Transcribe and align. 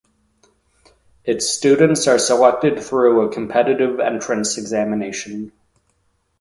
Its 1.25 1.47
students 1.47 2.07
are 2.07 2.17
selected 2.17 2.81
through 2.81 3.21
a 3.21 3.31
competitive 3.31 3.99
entrance 3.99 4.57
examination. 4.57 5.51